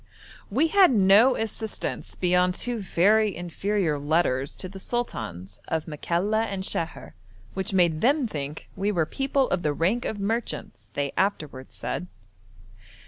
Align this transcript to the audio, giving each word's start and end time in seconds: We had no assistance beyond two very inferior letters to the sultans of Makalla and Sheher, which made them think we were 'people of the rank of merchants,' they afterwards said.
We 0.49 0.69
had 0.69 0.89
no 0.89 1.35
assistance 1.35 2.15
beyond 2.15 2.55
two 2.55 2.79
very 2.79 3.35
inferior 3.35 3.99
letters 3.99 4.55
to 4.55 4.67
the 4.67 4.79
sultans 4.79 5.59
of 5.67 5.85
Makalla 5.85 6.45
and 6.45 6.63
Sheher, 6.63 7.11
which 7.53 7.71
made 7.71 8.01
them 8.01 8.25
think 8.27 8.67
we 8.75 8.91
were 8.91 9.05
'people 9.05 9.47
of 9.49 9.61
the 9.61 9.73
rank 9.73 10.05
of 10.05 10.19
merchants,' 10.19 10.89
they 10.95 11.11
afterwards 11.15 11.75
said. 11.75 12.07